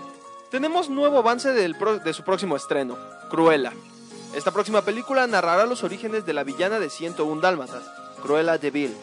[0.52, 2.98] tenemos nuevo avance de su próximo estreno,
[3.30, 3.72] Cruella.
[4.36, 7.84] Esta próxima película narrará los orígenes de la villana de 101 Dálmatas,
[8.22, 8.98] Cruella de Vil,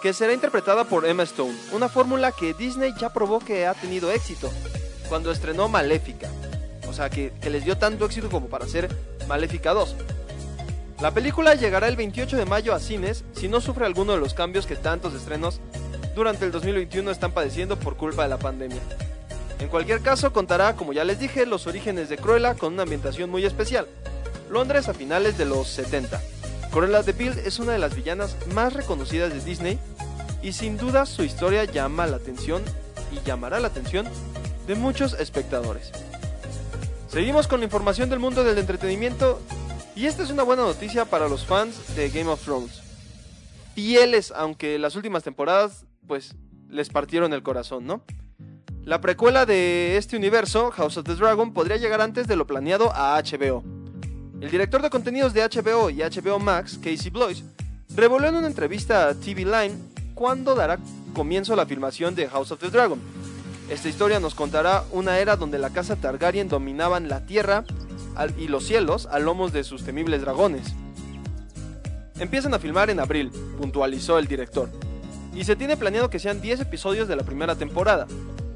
[0.00, 4.10] que será interpretada por Emma Stone, una fórmula que Disney ya probó que ha tenido
[4.10, 4.50] éxito
[5.08, 6.28] cuando estrenó Maléfica,
[6.88, 8.88] o sea que, que les dio tanto éxito como para hacer
[9.28, 9.96] Maléfica 2.
[11.00, 14.34] La película llegará el 28 de mayo a cines si no sufre alguno de los
[14.34, 15.60] cambios que tantos estrenos
[16.14, 18.80] durante el 2021 están padeciendo por culpa de la pandemia.
[19.58, 23.30] En cualquier caso, contará, como ya les dije, los orígenes de Cruella con una ambientación
[23.30, 23.86] muy especial.
[24.50, 26.20] Londres a finales de los 70.
[26.72, 29.78] Cruella de Vil es una de las villanas más reconocidas de Disney
[30.40, 32.62] y sin duda su historia llama la atención
[33.12, 34.06] y llamará la atención
[34.68, 35.90] de muchos espectadores.
[37.08, 39.40] Seguimos con la información del mundo del entretenimiento
[39.96, 42.82] y esta es una buena noticia para los fans de Game of Thrones.
[43.74, 46.36] Fieles, aunque las últimas temporadas pues
[46.68, 48.04] les partieron el corazón, ¿no?
[48.84, 52.92] La precuela de este universo, House of the Dragon, podría llegar antes de lo planeado
[52.94, 53.79] a HBO.
[54.40, 57.44] El director de contenidos de HBO y HBO Max, Casey Blois,
[57.94, 59.74] reveló en una entrevista a TV Line
[60.14, 60.78] cuándo dará
[61.12, 62.98] comienzo la filmación de House of the Dragon.
[63.68, 67.64] Esta historia nos contará una era donde la casa Targaryen dominaban la tierra
[68.38, 70.74] y los cielos a lomos de sus temibles dragones.
[72.18, 74.70] Empiezan a filmar en abril, puntualizó el director,
[75.34, 78.06] y se tiene planeado que sean 10 episodios de la primera temporada.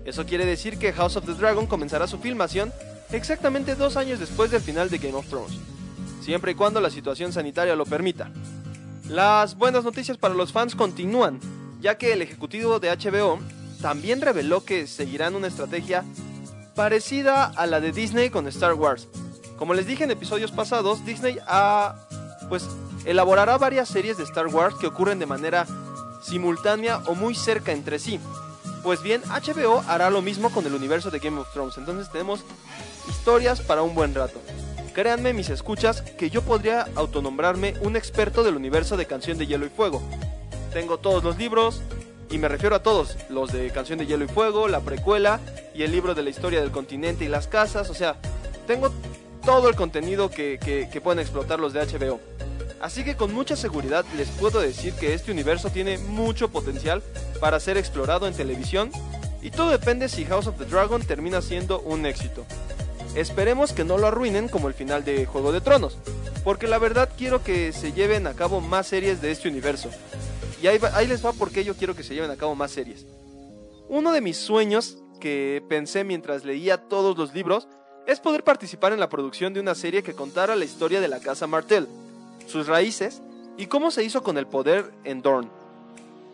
[0.06, 2.72] Eso quiere decir que House of the Dragon comenzará su filmación
[3.12, 5.58] exactamente dos años después del final de Game of Thrones,
[6.24, 8.30] siempre y cuando la situación sanitaria lo permita.
[9.08, 11.38] Las buenas noticias para los fans continúan,
[11.80, 13.38] ya que el ejecutivo de HBO
[13.82, 16.02] también reveló que seguirán una estrategia
[16.74, 19.06] parecida a la de Disney con Star Wars.
[19.58, 21.94] Como les dije en episodios pasados, Disney ha,
[22.48, 22.66] pues,
[23.04, 25.66] elaborará varias series de Star Wars que ocurren de manera
[26.22, 28.18] simultánea o muy cerca entre sí.
[28.82, 32.40] Pues bien, HBO hará lo mismo con el universo de Game of Thrones, entonces tenemos
[33.08, 34.40] historias para un buen rato.
[34.94, 39.66] Créanme, mis escuchas, que yo podría autonombrarme un experto del universo de Canción de Hielo
[39.66, 40.00] y Fuego.
[40.72, 41.82] Tengo todos los libros,
[42.30, 45.40] y me refiero a todos, los de Canción de Hielo y Fuego, la precuela
[45.74, 48.16] y el libro de la historia del continente y las casas, o sea,
[48.68, 48.92] tengo
[49.44, 52.20] todo el contenido que, que- que pueden explotar los de HBO.
[52.80, 57.02] Así que con mucha seguridad les puedo decir que este universo tiene mucho potencial
[57.40, 58.90] para ser explorado en televisión
[59.42, 62.44] y todo depende si House of the Dragon termina siendo un éxito.
[63.14, 65.96] Esperemos que no lo arruinen como el final de Juego de Tronos,
[66.42, 69.88] porque la verdad quiero que se lleven a cabo más series de este universo.
[70.60, 73.06] Y ahí, les va porque yo quiero que se lleven a cabo más series.
[73.88, 77.68] Uno de mis sueños que pensé mientras leía todos los libros
[78.06, 81.20] es poder participar en la producción de una serie que contara la historia de la
[81.20, 81.86] casa Martell,
[82.46, 83.22] sus raíces
[83.56, 85.50] y cómo se hizo con el poder en Dorne.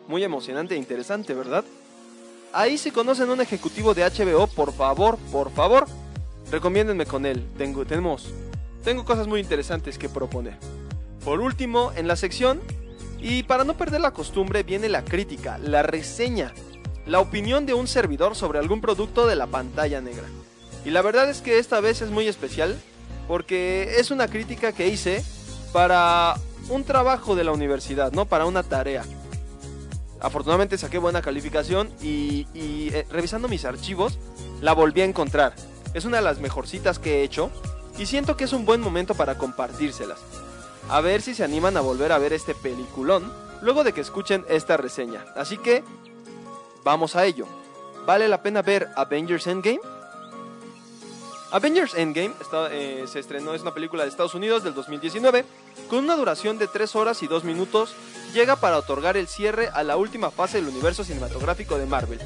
[0.08, 1.64] Muy emocionante e interesante, ¿verdad?
[2.52, 5.86] Ahí si conocen un ejecutivo de HBO, por favor, por favor,
[6.50, 7.46] recomiéndenme con él.
[7.56, 8.32] Tengo, tenemos,
[8.84, 10.56] tengo cosas muy interesantes que proponer.
[11.24, 12.60] Por último, en la sección,
[13.20, 16.52] y para no perder la costumbre, viene la crítica, la reseña,
[17.06, 20.24] la opinión de un servidor sobre algún producto de la pantalla negra.
[20.84, 22.78] Y la verdad es que esta vez es muy especial,
[23.28, 25.22] porque es una crítica que hice
[25.72, 26.34] para
[26.68, 28.24] un trabajo de la universidad, ¿no?
[28.24, 29.04] Para una tarea.
[30.20, 34.18] Afortunadamente saqué buena calificación y, eh, revisando mis archivos
[34.60, 35.54] la volví a encontrar.
[35.94, 37.50] Es una de las mejorcitas que he hecho
[37.98, 40.18] y siento que es un buen momento para compartírselas.
[40.88, 44.44] A ver si se animan a volver a ver este peliculón luego de que escuchen
[44.48, 45.24] esta reseña.
[45.36, 45.84] Así que,
[46.84, 47.46] vamos a ello.
[48.06, 49.80] ¿Vale la pena ver Avengers Endgame?
[51.52, 52.32] Avengers Endgame
[52.70, 55.44] eh, se estrenó, es una película de Estados Unidos del 2019,
[55.88, 57.94] con una duración de 3 horas y 2 minutos,
[58.32, 62.20] llega para otorgar el cierre a la última fase del universo cinematográfico de Marvel,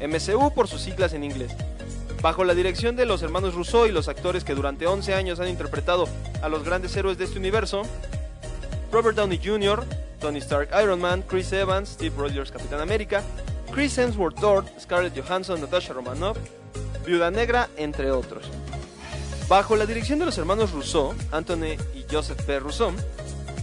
[0.00, 1.52] MCU por sus siglas en inglés.
[2.22, 5.48] Bajo la dirección de los hermanos Rousseau y los actores que durante 11 años han
[5.48, 6.06] interpretado
[6.40, 7.82] a los grandes héroes de este universo,
[8.92, 9.84] Robert Downey Jr.,
[10.20, 13.24] Tony Stark Iron Man, Chris Evans, Steve Rogers Capitán América,
[13.72, 16.38] Chris Hemsworth Thor, Scarlett Johansson, Natasha Romanoff,
[17.04, 18.44] Viuda Negra, entre otros.
[19.48, 22.60] Bajo la dirección de los hermanos Rousseau, Anthony y Joseph P.
[22.60, 22.92] Rousseau,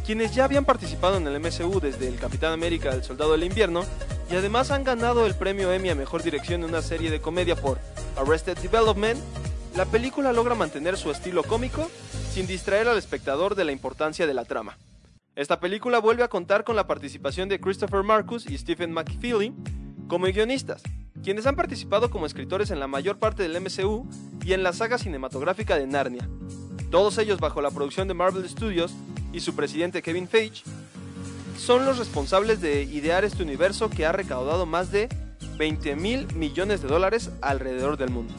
[0.05, 3.85] quienes ya habían participado en el MCU desde el Capitán América El Soldado del Invierno
[4.31, 7.55] y además han ganado el premio Emmy a Mejor Dirección en una serie de comedia
[7.55, 7.79] por
[8.15, 9.19] Arrested Development,
[9.75, 11.89] la película logra mantener su estilo cómico
[12.31, 14.77] sin distraer al espectador de la importancia de la trama.
[15.35, 19.53] Esta película vuelve a contar con la participación de Christopher Marcus y Stephen McFeely
[20.07, 20.83] como guionistas,
[21.23, 24.07] quienes han participado como escritores en la mayor parte del MCU
[24.43, 26.29] y en la saga cinematográfica de Narnia.
[26.91, 28.93] Todos ellos bajo la producción de Marvel Studios
[29.31, 30.63] y su presidente Kevin Feige,
[31.59, 35.09] son los responsables de idear este universo que ha recaudado más de
[35.57, 38.33] 20 mil millones de dólares alrededor del mundo.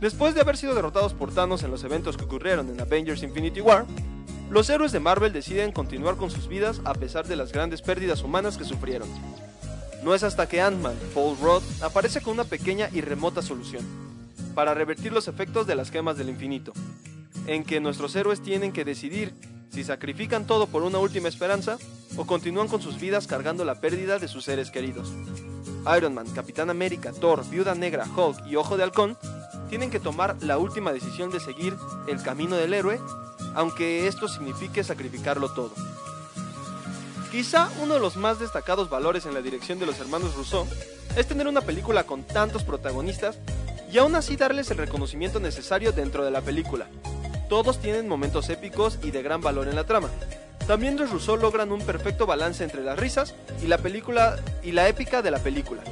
[0.00, 3.60] Después de haber sido derrotados por Thanos en los eventos que ocurrieron en Avengers Infinity
[3.60, 3.84] War,
[4.48, 8.22] los héroes de Marvel deciden continuar con sus vidas a pesar de las grandes pérdidas
[8.22, 9.08] humanas que sufrieron.
[10.04, 13.84] No es hasta que Ant-Man, Paul Rudd, aparece con una pequeña y remota solución,
[14.54, 16.72] para revertir los efectos de las gemas del infinito,
[17.46, 19.34] en que nuestros héroes tienen que decidir
[19.70, 21.78] si sacrifican todo por una última esperanza
[22.16, 25.12] o continúan con sus vidas cargando la pérdida de sus seres queridos.
[25.96, 29.18] Iron Man, Capitán América, Thor, Viuda Negra, Hulk y Ojo de Halcón
[29.68, 33.00] tienen que tomar la última decisión de seguir el camino del héroe,
[33.54, 35.72] aunque esto signifique sacrificarlo todo.
[37.30, 40.66] Quizá uno de los más destacados valores en la dirección de los hermanos Rousseau
[41.16, 43.38] es tener una película con tantos protagonistas
[43.90, 46.86] y aún así darles el reconocimiento necesario dentro de la película.
[47.48, 50.08] Todos tienen momentos épicos y de gran valor en la trama.
[50.66, 54.88] También los Rousseau logran un perfecto balance entre las risas y la película y la
[54.88, 55.82] épica de la película.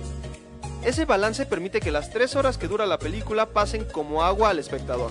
[0.83, 4.59] Ese balance permite que las tres horas que dura la película pasen como agua al
[4.59, 5.11] espectador.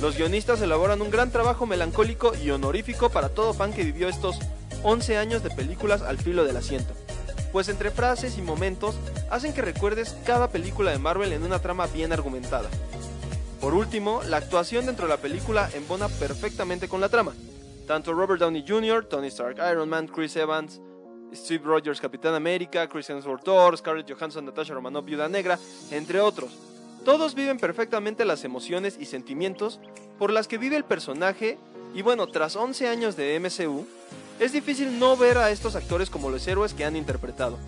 [0.00, 4.38] Los guionistas elaboran un gran trabajo melancólico y honorífico para todo fan que vivió estos
[4.82, 6.94] 11 años de películas al filo del asiento,
[7.52, 8.94] pues entre frases y momentos
[9.30, 12.70] hacen que recuerdes cada película de Marvel en una trama bien argumentada.
[13.60, 17.32] Por último, la actuación dentro de la película embona perfectamente con la trama.
[17.90, 20.80] Tanto Robert Downey Jr., Tony Stark Iron Man, Chris Evans,
[21.34, 25.58] Steve Rogers Capitán América, Chris Hemsworth Thor, Scarlett Johansson, Natasha Romanoff Viuda Negra,
[25.90, 26.52] entre otros.
[27.04, 29.80] Todos viven perfectamente las emociones y sentimientos
[30.20, 31.58] por las que vive el personaje
[31.92, 33.84] y bueno, tras 11 años de MCU,
[34.38, 37.58] es difícil no ver a estos actores como los héroes que han interpretado.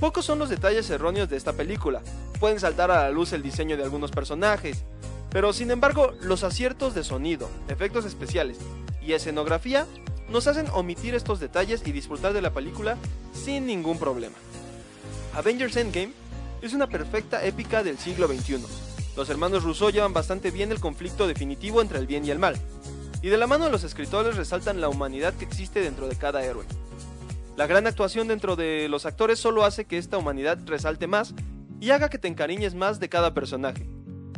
[0.00, 2.00] Pocos son los detalles erróneos de esta película,
[2.40, 4.86] pueden saltar a la luz el diseño de algunos personajes,
[5.28, 8.56] pero sin embargo los aciertos de sonido, efectos especiales
[9.02, 9.86] y escenografía
[10.30, 12.96] nos hacen omitir estos detalles y disfrutar de la película
[13.32, 14.36] sin ningún problema.
[15.34, 16.12] Avengers Endgame
[16.62, 18.64] es una perfecta épica del siglo XXI.
[19.16, 22.56] Los hermanos Rousseau llevan bastante bien el conflicto definitivo entre el bien y el mal,
[23.22, 26.44] y de la mano de los escritores resaltan la humanidad que existe dentro de cada
[26.44, 26.64] héroe.
[27.56, 31.34] La gran actuación dentro de los actores solo hace que esta humanidad resalte más
[31.80, 33.88] y haga que te encariñes más de cada personaje.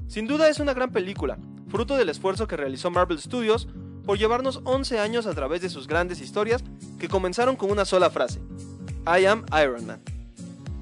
[0.08, 3.68] Sin duda es una gran película, fruto del esfuerzo que realizó Marvel Studios
[4.04, 6.62] por llevarnos 11 años a través de sus grandes historias
[6.98, 8.40] que comenzaron con una sola frase,
[9.06, 10.02] I am Iron Man.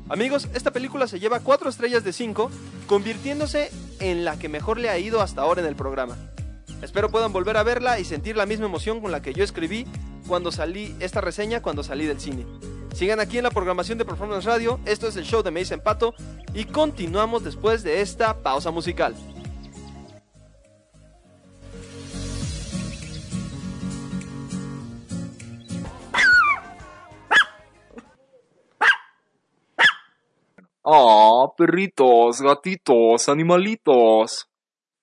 [0.08, 2.50] Amigos, esta película se lleva 4 estrellas de 5,
[2.86, 6.16] convirtiéndose en la que mejor le ha ido hasta ahora en el programa.
[6.82, 9.86] Espero puedan volver a verla y sentir la misma emoción con la que yo escribí
[10.26, 12.46] cuando salí esta reseña cuando salí del cine.
[12.94, 16.14] Sigan aquí en la programación de Performance Radio, esto es el show de Mason Pato
[16.54, 19.14] y continuamos después de esta pausa musical.
[30.92, 34.48] Oh, perritos, gatitos, animalitos.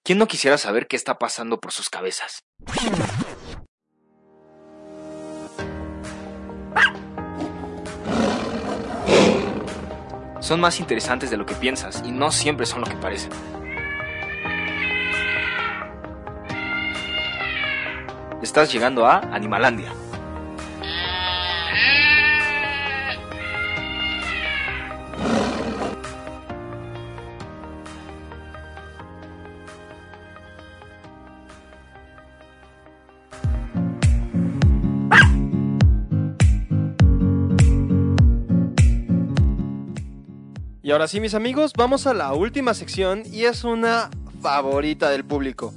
[0.04, 2.44] ¿Quién no quisiera saber qué está pasando por sus cabezas?
[10.42, 13.32] Son más interesantes de lo que piensas y no siempre son lo que parecen.
[18.42, 19.94] Estás llegando a Animalandia.
[40.88, 44.10] Y ahora sí, mis amigos, vamos a la última sección y es una
[44.42, 45.74] favorita del público.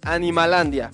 [0.00, 0.90] Animalandia.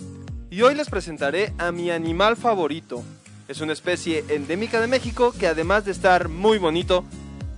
[0.51, 3.05] Y hoy les presentaré a mi animal favorito.
[3.47, 7.05] Es una especie endémica de México que además de estar muy bonito,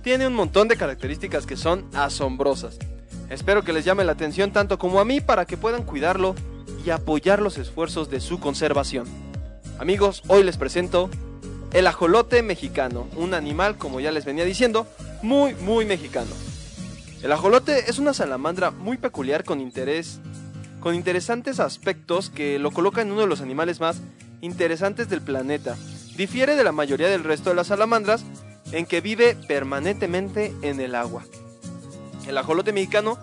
[0.03, 2.77] tiene un montón de características que son asombrosas.
[3.31, 6.35] Espero que les llame la atención tanto como a mí para que puedan cuidarlo
[6.85, 9.07] y apoyar los esfuerzos de su conservación.
[9.79, 11.09] Amigos, hoy les presento
[11.73, 14.85] el ajolote mexicano, un animal, como ya les venía diciendo,
[15.21, 16.31] muy, muy mexicano.
[17.21, 20.19] El ajolote es una salamandra muy peculiar con interés,
[20.79, 24.01] con interesantes aspectos que lo coloca en uno de los animales más
[24.41, 25.75] interesantes del planeta.
[26.15, 28.23] Difiere de la mayoría del resto de las salamandras
[28.71, 31.23] en que vive permanentemente en el agua.
[32.27, 33.17] El ajolote mexicano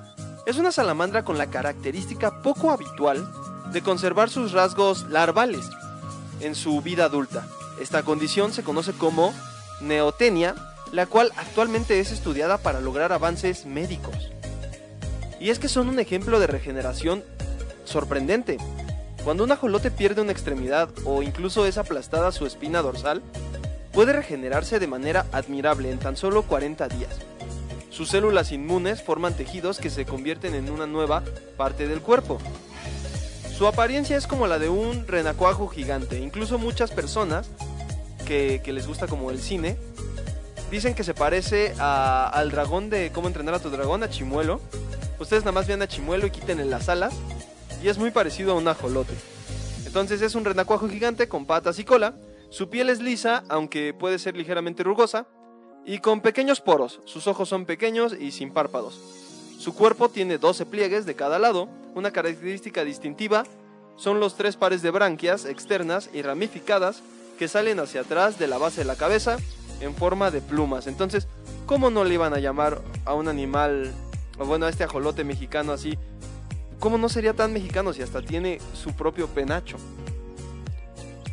[0.46, 3.26] es una salamandra con la característica poco habitual
[3.72, 5.64] de conservar sus rasgos larvales
[6.40, 7.46] en su vida adulta.
[7.80, 9.34] Esta condición se conoce como
[9.80, 10.54] neotenia,
[10.92, 14.30] la cual actualmente es estudiada para lograr avances médicos.
[15.40, 17.24] Y es que son un ejemplo de regeneración
[17.84, 18.58] sorprendente.
[19.24, 23.22] Cuando un ajolote pierde una extremidad o incluso es aplastada su espina dorsal,
[23.92, 27.18] puede regenerarse de manera admirable en tan solo 40 días.
[27.90, 31.24] Sus células inmunes forman tejidos que se convierten en una nueva
[31.56, 32.38] parte del cuerpo.
[33.56, 36.20] Su apariencia es como la de un renacuajo gigante.
[36.20, 37.48] Incluso muchas personas
[38.26, 39.78] que, que les gusta como el cine
[40.70, 44.60] dicen que se parece a- al dragón de cómo entrenar a tu dragón, a Chimuelo.
[45.18, 47.14] Ustedes nada más vean a Chimuelo y quiten las alas.
[47.82, 49.14] Y es muy parecido a un ajolote.
[49.86, 52.14] Entonces es un renacuajo gigante con patas y cola.
[52.50, 55.26] Su piel es lisa, aunque puede ser ligeramente rugosa.
[55.84, 57.00] Y con pequeños poros.
[57.04, 58.98] Sus ojos son pequeños y sin párpados.
[59.58, 61.68] Su cuerpo tiene 12 pliegues de cada lado.
[61.94, 63.44] Una característica distintiva
[63.96, 67.02] son los tres pares de branquias externas y ramificadas
[67.38, 69.38] que salen hacia atrás de la base de la cabeza
[69.80, 70.86] en forma de plumas.
[70.86, 71.28] Entonces,
[71.66, 73.92] ¿cómo no le iban a llamar a un animal,
[74.38, 75.98] bueno, a este ajolote mexicano así?
[76.78, 79.76] ¿Cómo no sería tan mexicano si hasta tiene su propio penacho?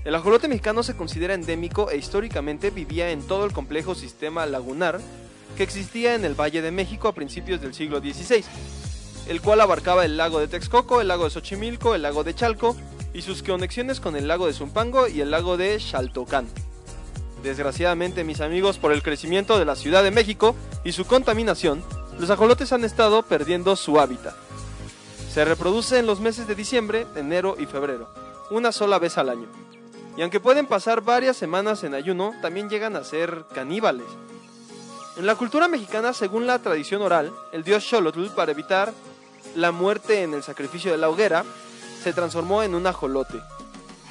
[0.06, 5.00] El ajolote mexicano se considera endémico e históricamente vivía en todo el complejo sistema lagunar
[5.56, 8.44] que existía en el Valle de México a principios del siglo XVI,
[9.28, 12.76] el cual abarcaba el lago de Texcoco, el lago de Xochimilco, el lago de Chalco
[13.14, 16.48] y sus conexiones con el lago de Zumpango y el lago de Xaltocán.
[17.44, 21.84] Desgraciadamente, mis amigos, por el crecimiento de la Ciudad de México y su contaminación,
[22.18, 24.34] los ajolotes han estado perdiendo su hábitat.
[25.30, 28.08] Se reproduce en los meses de diciembre, enero y febrero,
[28.50, 29.48] una sola vez al año.
[30.16, 34.08] Y aunque pueden pasar varias semanas en ayuno, también llegan a ser caníbales.
[35.18, 38.94] En la cultura mexicana, según la tradición oral, el dios Xolotl, para evitar
[39.56, 41.44] la muerte en el sacrificio de la hoguera,
[42.04, 43.42] se transformó en un ajolote.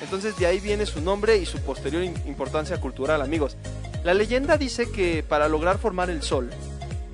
[0.02, 3.56] Entonces de ahí viene su nombre y su posterior im- importancia cultural, amigos.
[4.04, 6.50] La leyenda dice que para lograr formar el sol,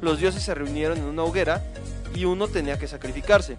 [0.00, 1.62] los dioses se reunieron en una hoguera
[2.14, 3.58] y uno tenía que sacrificarse.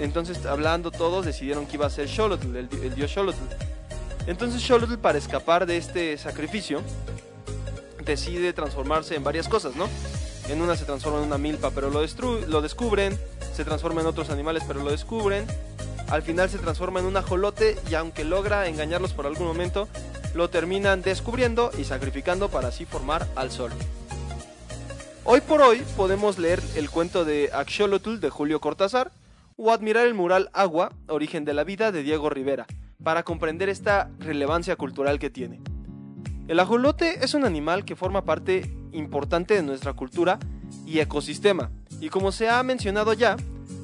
[0.00, 3.36] Entonces, hablando todos, decidieron que iba a ser Xolotl, el, di- el dios Xolotl.
[4.26, 6.80] Entonces Xolotl, para escapar de este sacrificio,
[8.04, 9.88] decide transformarse en varias cosas, ¿no?
[10.48, 12.00] En una se transforma en una milpa, pero lo,
[12.46, 13.18] lo descubren.
[13.54, 15.44] Se transforma en otros animales, pero lo descubren.
[16.10, 19.88] Al final se transforma en un ajolote y aunque logra engañarlos por algún momento,
[20.34, 23.70] lo terminan descubriendo y sacrificando para así formar al sol.
[25.22, 29.12] Hoy por hoy podemos leer el cuento de Axolotl de Julio Cortázar
[29.56, 32.66] o admirar el mural Agua, origen de la vida de Diego Rivera,
[33.04, 35.60] para comprender esta relevancia cultural que tiene.
[36.48, 40.40] El ajolote es un animal que forma parte importante de nuestra cultura
[40.86, 43.36] y ecosistema, y como se ha mencionado ya,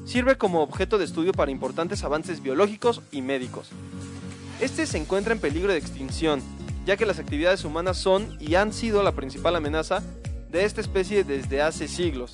[0.07, 3.69] sirve como objeto de estudio para importantes avances biológicos y médicos.
[4.61, 6.41] Este se encuentra en peligro de extinción,
[6.85, 10.01] ya que las actividades humanas son y han sido la principal amenaza
[10.49, 12.31] de esta especie desde hace siglos.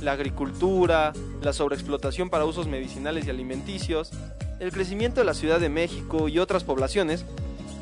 [0.00, 4.12] La agricultura, la sobreexplotación para usos medicinales y alimenticios,
[4.60, 7.24] el crecimiento de la Ciudad de México y otras poblaciones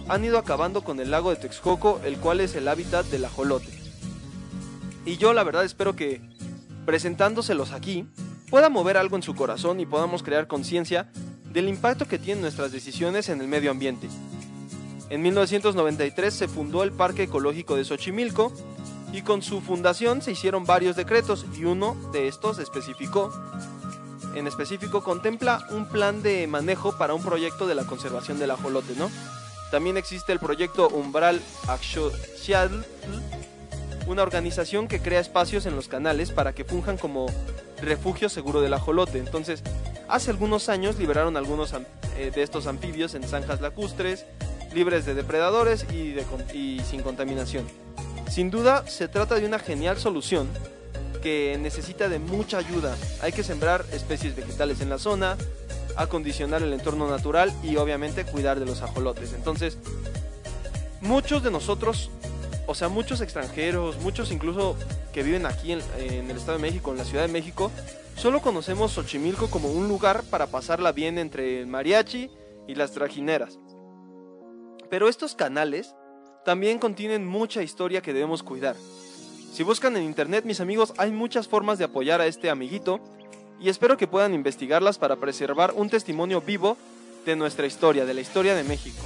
[0.09, 3.69] han ido acabando con el lago de Texcoco, el cual es el hábitat del ajolote.
[5.05, 6.23] Y yo la verdad espero que,
[6.87, 8.07] presentándoselos aquí,
[8.51, 11.11] pueda mover algo en su corazón y podamos crear conciencia
[11.53, 14.09] del impacto que tienen nuestras decisiones en el medio ambiente.
[15.11, 18.53] En 1993 se fundó el Parque Ecológico de Xochimilco
[19.13, 23.33] y con su fundación se hicieron varios decretos y uno de estos especificó
[24.35, 28.95] en específico contempla un plan de manejo para un proyecto de la conservación del ajolote,
[28.97, 29.11] ¿no?
[29.71, 32.83] También existe el proyecto Umbral Axoxiatl,
[34.07, 37.27] una organización que crea espacios en los canales para que funjan como
[37.83, 39.19] refugio seguro del ajolote.
[39.19, 39.63] Entonces,
[40.09, 41.73] hace algunos años liberaron algunos
[42.17, 44.27] eh, de estos anfibios en zanjas lacustres,
[44.73, 46.17] libres de depredadores y,
[46.57, 47.67] y sin contaminación.
[48.29, 50.49] Sin duda, se trata de una genial solución
[51.23, 52.97] que necesita de mucha ayuda.
[53.23, 55.37] Hay que sembrar especies vegetales en la zona,
[55.97, 59.33] acondicionar el entorno natural y obviamente cuidar de los ajolotes.
[59.33, 59.79] Entonces,
[61.01, 62.11] muchos de nosotros,
[62.69, 64.77] o sea, muchos extranjeros, muchos incluso
[65.15, 67.73] que viven aquí en, el Estado de México, en la Ciudad de México,
[68.15, 72.31] solo conocemos Xochimilco como un lugar para pasarla bien entre el mariachi
[72.67, 73.59] y las trajineras.
[74.91, 75.95] Pero estos canales
[76.45, 78.77] también contienen mucha historia que debemos cuidar.
[79.51, 83.01] Si buscan en internet, mis amigos, hay muchas formas de apoyar a este amiguito
[83.59, 86.77] y espero que puedan investigarlas para preservar un testimonio vivo
[87.25, 89.03] de nuestra historia, de la historia de México.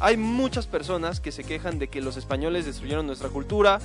[0.00, 3.80] Hay muchas personas que se quejan de que los españoles destruyeron nuestra cultura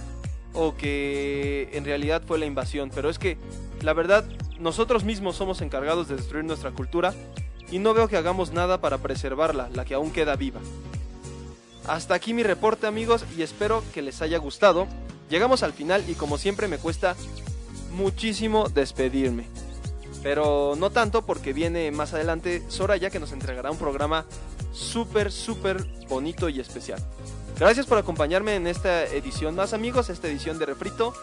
[0.53, 3.37] o que en realidad fue la invasión, pero es que
[3.81, 4.25] la verdad
[4.59, 7.13] nosotros mismos somos encargados de destruir nuestra cultura
[7.71, 10.59] y no veo que hagamos nada para preservarla, la que aún queda viva.
[11.87, 14.87] Hasta aquí mi reporte amigos y espero que les haya gustado.
[15.29, 17.15] Llegamos al final y como siempre me cuesta
[17.93, 19.45] muchísimo despedirme.
[20.21, 24.25] Pero no tanto porque viene más adelante Soraya que nos entregará un programa
[24.71, 26.99] súper, súper bonito y especial.
[27.57, 31.13] Gracias por acompañarme en esta edición más amigos, esta edición de Refrito.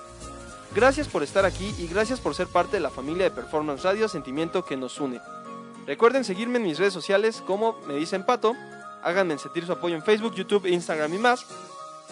[0.74, 4.08] Gracias por estar aquí y gracias por ser parte de la familia de Performance Radio,
[4.08, 5.20] sentimiento que nos une.
[5.86, 8.54] Recuerden seguirme en mis redes sociales como me dicen Pato.
[9.02, 11.46] Háganme sentir su apoyo en Facebook, YouTube, Instagram y más.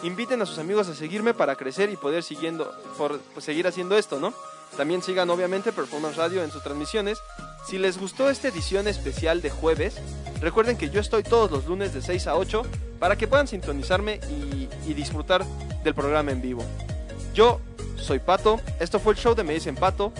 [0.02, 3.96] Inviten a sus amigos a seguirme para crecer y poder siguiendo, por, pues, seguir haciendo
[3.96, 4.32] esto, ¿no?
[4.76, 7.18] También sigan obviamente Performance Radio en sus transmisiones.
[7.66, 9.96] Si les gustó esta edición especial de jueves,
[10.40, 12.62] recuerden que yo estoy todos los lunes de 6 a 8
[12.98, 15.44] para que puedan sintonizarme y, disfrutar
[15.84, 16.64] del programa en vivo.
[17.34, 17.60] Yo
[17.96, 20.12] soy Pato, esto fue el show de Me Dicen Pato.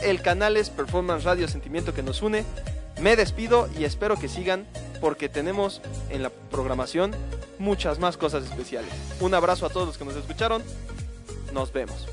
[0.00, 2.44] El canal es Performance Radio Sentimiento que nos une.
[3.00, 4.66] Me despido y espero que sigan
[5.00, 5.80] porque tenemos
[6.10, 7.14] en la programación
[7.58, 8.90] muchas más cosas especiales.
[9.20, 10.62] Un abrazo a todos los que nos escucharon.
[11.52, 12.06] Nos vemos.